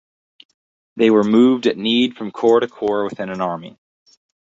They 0.95 1.11
were 1.11 1.23
moved 1.23 1.67
at 1.67 1.77
need 1.77 2.15
from 2.17 2.31
corps 2.31 2.61
to 2.61 2.67
corps 2.67 3.03
within 3.03 3.29
an 3.29 3.39
army. 3.39 3.77